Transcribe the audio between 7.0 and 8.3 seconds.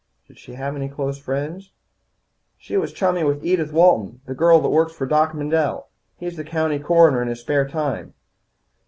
in his spare time.